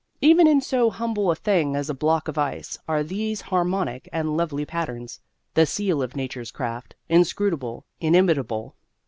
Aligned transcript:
Even 0.19 0.47
in 0.47 0.61
so 0.61 0.89
humble 0.89 1.29
a 1.29 1.35
thing 1.35 1.75
as 1.75 1.87
a 1.87 1.93
block 1.93 2.27
of 2.27 2.35
ice 2.35 2.75
are 2.87 3.03
these 3.03 3.39
harmonic 3.39 4.09
and 4.11 4.35
lovely 4.35 4.65
patterns, 4.65 5.19
the 5.53 5.67
seal 5.67 6.01
of 6.01 6.15
Nature's 6.15 6.49
craft, 6.49 6.95
inscrutable, 7.07 7.85
inimitable. 7.99 8.73